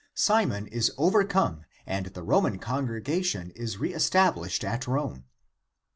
[0.15, 5.25] Simon is overcome and the Roman congregation is re established at Rome.